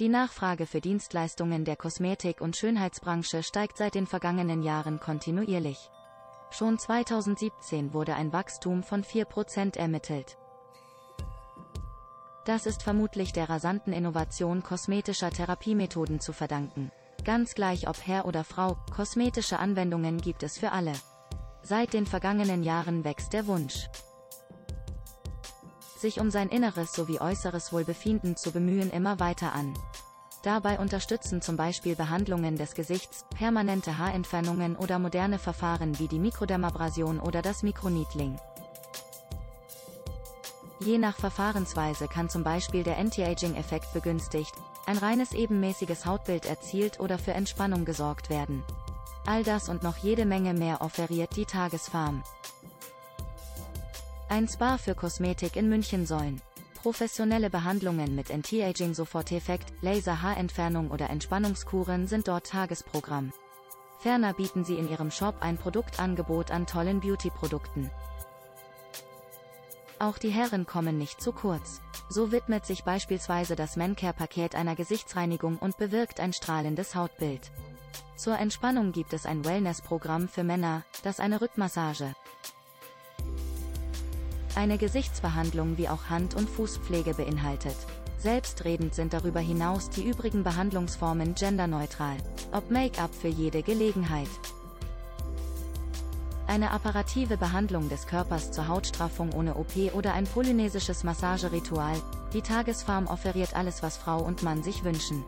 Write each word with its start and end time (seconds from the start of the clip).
Die 0.00 0.08
Nachfrage 0.08 0.64
für 0.64 0.80
Dienstleistungen 0.80 1.66
der 1.66 1.76
Kosmetik- 1.76 2.40
und 2.40 2.56
Schönheitsbranche 2.56 3.42
steigt 3.42 3.76
seit 3.76 3.94
den 3.94 4.06
vergangenen 4.06 4.62
Jahren 4.62 4.98
kontinuierlich. 4.98 5.90
Schon 6.50 6.78
2017 6.78 7.92
wurde 7.92 8.14
ein 8.14 8.32
Wachstum 8.32 8.82
von 8.82 9.04
4% 9.04 9.76
ermittelt. 9.76 10.38
Das 12.46 12.64
ist 12.64 12.82
vermutlich 12.82 13.34
der 13.34 13.50
rasanten 13.50 13.92
Innovation 13.92 14.62
kosmetischer 14.62 15.28
Therapiemethoden 15.28 16.18
zu 16.18 16.32
verdanken. 16.32 16.90
Ganz 17.26 17.52
gleich 17.54 17.86
ob 17.86 17.98
Herr 18.06 18.24
oder 18.24 18.42
Frau, 18.42 18.78
kosmetische 18.96 19.58
Anwendungen 19.58 20.18
gibt 20.22 20.42
es 20.42 20.56
für 20.56 20.72
alle. 20.72 20.94
Seit 21.62 21.92
den 21.92 22.06
vergangenen 22.06 22.62
Jahren 22.62 23.04
wächst 23.04 23.34
der 23.34 23.46
Wunsch, 23.46 23.90
sich 26.00 26.20
um 26.20 26.30
sein 26.30 26.48
inneres 26.48 26.92
sowie 26.92 27.20
äußeres 27.20 27.72
Wohlbefinden 27.72 28.36
zu 28.36 28.52
bemühen 28.52 28.90
immer 28.90 29.20
weiter 29.20 29.52
an. 29.52 29.74
Dabei 30.42 30.78
unterstützen 30.78 31.42
zum 31.42 31.56
Beispiel 31.56 31.94
Behandlungen 31.94 32.56
des 32.56 32.74
Gesichts, 32.74 33.26
permanente 33.36 33.98
Haarentfernungen 33.98 34.74
oder 34.76 34.98
moderne 34.98 35.38
Verfahren 35.38 35.98
wie 35.98 36.08
die 36.08 36.18
Mikrodermabrasion 36.18 37.20
oder 37.20 37.42
das 37.42 37.62
Mikroneedling. 37.62 38.38
Je 40.80 40.96
nach 40.96 41.16
Verfahrensweise 41.16 42.08
kann 42.08 42.30
zum 42.30 42.42
Beispiel 42.42 42.82
der 42.82 42.96
Anti-Aging-Effekt 42.96 43.92
begünstigt, 43.92 44.54
ein 44.86 44.96
reines 44.96 45.32
ebenmäßiges 45.32 46.06
Hautbild 46.06 46.46
erzielt 46.46 47.00
oder 47.00 47.18
für 47.18 47.32
Entspannung 47.32 47.84
gesorgt 47.84 48.30
werden. 48.30 48.62
All 49.26 49.44
das 49.44 49.68
und 49.68 49.82
noch 49.82 49.98
jede 49.98 50.24
Menge 50.24 50.54
mehr 50.54 50.80
offeriert 50.80 51.36
die 51.36 51.44
Tagesfarm. 51.44 52.22
Ein 54.30 54.46
Spa 54.46 54.78
für 54.78 54.94
Kosmetik 54.94 55.56
in 55.56 55.68
München 55.68 56.06
sollen. 56.06 56.40
Professionelle 56.82 57.50
Behandlungen 57.50 58.14
mit 58.14 58.30
Anti-Aging 58.30 58.94
Soforteffekt, 58.94 59.72
Laser-Haarentfernung 59.82 60.92
oder 60.92 61.10
Entspannungskuren 61.10 62.06
sind 62.06 62.28
dort 62.28 62.46
Tagesprogramm. 62.46 63.32
Ferner 63.98 64.32
bieten 64.32 64.64
sie 64.64 64.76
in 64.76 64.88
ihrem 64.88 65.10
Shop 65.10 65.34
ein 65.40 65.58
Produktangebot 65.58 66.52
an 66.52 66.68
tollen 66.68 67.00
Beauty-Produkten. 67.00 67.90
Auch 69.98 70.16
die 70.16 70.30
Herren 70.30 70.64
kommen 70.64 70.96
nicht 70.96 71.20
zu 71.20 71.32
kurz. 71.32 71.80
So 72.08 72.30
widmet 72.30 72.64
sich 72.64 72.84
beispielsweise 72.84 73.56
das 73.56 73.74
Mancare-Paket 73.74 74.54
einer 74.54 74.76
Gesichtsreinigung 74.76 75.58
und 75.58 75.76
bewirkt 75.76 76.20
ein 76.20 76.32
strahlendes 76.32 76.94
Hautbild. 76.94 77.50
Zur 78.14 78.38
Entspannung 78.38 78.92
gibt 78.92 79.12
es 79.12 79.26
ein 79.26 79.44
Wellness-Programm 79.44 80.28
für 80.28 80.44
Männer, 80.44 80.84
das 81.02 81.18
eine 81.18 81.40
Rückmassage, 81.40 82.14
eine 84.56 84.78
Gesichtsbehandlung 84.78 85.78
wie 85.78 85.88
auch 85.88 86.10
Hand- 86.10 86.34
und 86.34 86.48
Fußpflege 86.48 87.14
beinhaltet. 87.14 87.76
Selbstredend 88.18 88.94
sind 88.94 89.12
darüber 89.12 89.40
hinaus 89.40 89.88
die 89.88 90.06
übrigen 90.06 90.44
Behandlungsformen 90.44 91.34
genderneutral. 91.34 92.16
Ob 92.52 92.70
Make-up 92.70 93.14
für 93.14 93.28
jede 93.28 93.62
Gelegenheit. 93.62 94.28
Eine 96.46 96.72
apparative 96.72 97.36
Behandlung 97.36 97.88
des 97.88 98.06
Körpers 98.06 98.50
zur 98.50 98.68
Hautstraffung 98.68 99.32
ohne 99.32 99.54
OP 99.54 99.94
oder 99.94 100.14
ein 100.14 100.24
polynesisches 100.24 101.04
Massageritual. 101.04 101.94
Die 102.34 102.42
Tagesfarm 102.42 103.06
offeriert 103.06 103.54
alles, 103.54 103.82
was 103.82 103.96
Frau 103.96 104.20
und 104.20 104.42
Mann 104.42 104.62
sich 104.62 104.84
wünschen. 104.84 105.24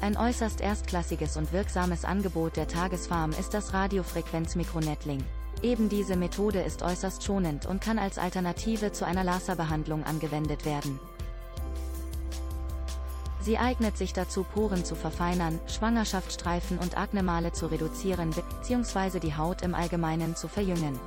Ein 0.00 0.16
äußerst 0.16 0.60
erstklassiges 0.60 1.36
und 1.36 1.52
wirksames 1.52 2.04
Angebot 2.04 2.56
der 2.56 2.66
Tagesfarm 2.66 3.32
ist 3.32 3.52
das 3.52 3.74
Radiofrequenz-Mikronettling. 3.74 5.22
Eben 5.62 5.88
diese 5.88 6.16
Methode 6.16 6.60
ist 6.60 6.82
äußerst 6.82 7.24
schonend 7.24 7.66
und 7.66 7.80
kann 7.80 7.98
als 7.98 8.18
Alternative 8.18 8.92
zu 8.92 9.04
einer 9.04 9.24
Laserbehandlung 9.24 10.04
angewendet 10.04 10.64
werden. 10.64 11.00
Sie 13.40 13.58
eignet 13.58 13.96
sich 13.96 14.12
dazu 14.12 14.44
Poren 14.44 14.84
zu 14.84 14.94
verfeinern, 14.94 15.58
Schwangerschaftsstreifen 15.66 16.78
und 16.78 16.98
Aknemale 16.98 17.52
zu 17.52 17.66
reduzieren 17.66 18.30
bzw. 18.30 19.20
die 19.20 19.36
Haut 19.36 19.62
im 19.62 19.74
Allgemeinen 19.74 20.36
zu 20.36 20.48
verjüngen. 20.48 20.98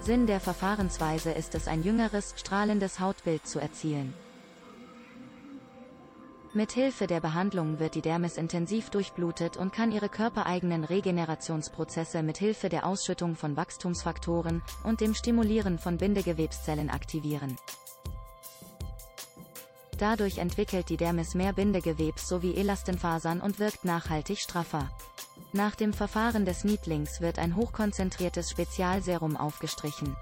Sinn 0.00 0.26
der 0.26 0.40
Verfahrensweise 0.40 1.32
ist 1.32 1.54
es 1.54 1.68
ein 1.68 1.82
jüngeres, 1.82 2.34
strahlendes 2.36 3.00
Hautbild 3.00 3.46
zu 3.46 3.58
erzielen. 3.58 4.14
Mit 6.56 6.70
Hilfe 6.70 7.08
der 7.08 7.18
Behandlung 7.18 7.80
wird 7.80 7.96
die 7.96 8.00
Dermis 8.00 8.36
intensiv 8.36 8.88
durchblutet 8.88 9.56
und 9.56 9.72
kann 9.72 9.90
ihre 9.90 10.08
körpereigenen 10.08 10.84
Regenerationsprozesse 10.84 12.22
mit 12.22 12.38
Hilfe 12.38 12.68
der 12.68 12.86
Ausschüttung 12.86 13.34
von 13.34 13.56
Wachstumsfaktoren 13.56 14.62
und 14.84 15.00
dem 15.00 15.14
Stimulieren 15.14 15.80
von 15.80 15.98
Bindegewebszellen 15.98 16.90
aktivieren. 16.90 17.56
Dadurch 19.98 20.38
entwickelt 20.38 20.90
die 20.90 20.96
Dermis 20.96 21.34
mehr 21.34 21.52
Bindegewebs 21.52 22.28
sowie 22.28 22.54
Elastinfasern 22.54 23.40
und 23.40 23.58
wirkt 23.58 23.84
nachhaltig 23.84 24.38
straffer. 24.38 24.92
Nach 25.52 25.74
dem 25.74 25.92
Verfahren 25.92 26.44
des 26.44 26.62
Niedlings 26.62 27.20
wird 27.20 27.40
ein 27.40 27.56
hochkonzentriertes 27.56 28.48
Spezialserum 28.48 29.36
aufgestrichen. 29.36 30.14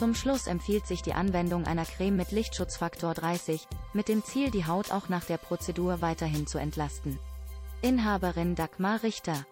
Zum 0.00 0.14
Schluss 0.14 0.46
empfiehlt 0.46 0.86
sich 0.86 1.02
die 1.02 1.12
Anwendung 1.12 1.66
einer 1.66 1.84
Creme 1.84 2.16
mit 2.16 2.30
Lichtschutzfaktor 2.30 3.12
30, 3.12 3.68
mit 3.92 4.08
dem 4.08 4.24
Ziel 4.24 4.50
die 4.50 4.64
Haut 4.64 4.92
auch 4.92 5.10
nach 5.10 5.26
der 5.26 5.36
Prozedur 5.36 6.00
weiterhin 6.00 6.46
zu 6.46 6.56
entlasten. 6.56 7.18
Inhaberin 7.82 8.54
Dagmar 8.54 9.02
Richter 9.02 9.44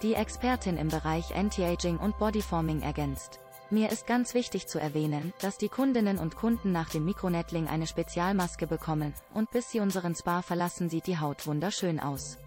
Die 0.00 0.14
Expertin 0.14 0.78
im 0.78 0.88
Bereich 0.88 1.34
Anti-Aging 1.34 1.98
und 1.98 2.16
Bodyforming 2.16 2.80
ergänzt. 2.80 3.40
Mir 3.68 3.90
ist 3.90 4.06
ganz 4.06 4.32
wichtig 4.32 4.68
zu 4.68 4.80
erwähnen, 4.80 5.34
dass 5.42 5.58
die 5.58 5.68
Kundinnen 5.68 6.16
und 6.16 6.34
Kunden 6.34 6.72
nach 6.72 6.88
dem 6.88 7.04
Mikronettling 7.04 7.68
eine 7.68 7.86
Spezialmaske 7.86 8.66
bekommen, 8.66 9.12
und 9.34 9.50
bis 9.50 9.70
sie 9.70 9.80
unseren 9.80 10.14
Spa 10.14 10.40
verlassen 10.40 10.88
sieht 10.88 11.08
die 11.08 11.18
Haut 11.18 11.46
wunderschön 11.46 12.00
aus 12.00 12.38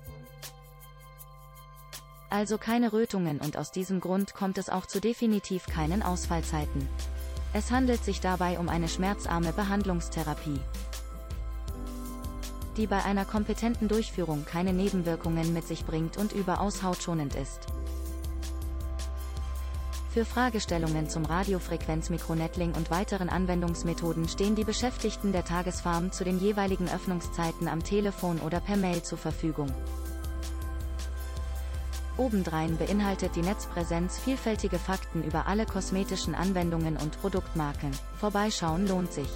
also 2.29 2.57
keine 2.57 2.93
Rötungen 2.93 3.39
und 3.39 3.57
aus 3.57 3.71
diesem 3.71 3.99
Grund 3.99 4.33
kommt 4.33 4.57
es 4.57 4.69
auch 4.69 4.85
zu 4.85 4.99
definitiv 4.99 5.65
keinen 5.65 6.03
Ausfallzeiten. 6.03 6.87
Es 7.53 7.71
handelt 7.71 8.03
sich 8.03 8.21
dabei 8.21 8.59
um 8.59 8.69
eine 8.69 8.87
schmerzarme 8.87 9.53
Behandlungstherapie, 9.53 10.59
die 12.77 12.85
bei 12.85 13.03
einer 13.03 13.25
kompetenten 13.25 13.87
Durchführung 13.87 14.45
keine 14.45 14.73
Nebenwirkungen 14.73 15.53
mit 15.53 15.67
sich 15.67 15.85
bringt 15.85 16.17
und 16.17 16.33
überaus 16.33 16.83
hautschonend 16.83 17.35
ist. 17.35 17.67
Für 20.13 20.25
Fragestellungen 20.25 21.07
zum 21.07 21.25
Radiofrequenzmikronettling 21.25 22.73
und 22.73 22.89
weiteren 22.89 23.29
Anwendungsmethoden 23.29 24.27
stehen 24.27 24.55
die 24.55 24.63
Beschäftigten 24.63 25.31
der 25.31 25.45
Tagesfarm 25.45 26.11
zu 26.11 26.23
den 26.23 26.39
jeweiligen 26.39 26.89
Öffnungszeiten 26.89 27.67
am 27.67 27.83
Telefon 27.83 28.39
oder 28.39 28.59
per 28.59 28.75
Mail 28.75 29.03
zur 29.03 29.19
Verfügung. 29.19 29.71
Obendrein 32.19 32.77
beinhaltet 32.77 33.35
die 33.35 33.41
Netzpräsenz 33.41 34.19
vielfältige 34.19 34.77
Fakten 34.77 35.23
über 35.23 35.47
alle 35.47 35.65
kosmetischen 35.65 36.35
Anwendungen 36.35 36.97
und 36.97 37.19
Produktmarken. 37.21 37.91
Vorbeischauen 38.19 38.87
lohnt 38.87 39.13
sich. 39.13 39.29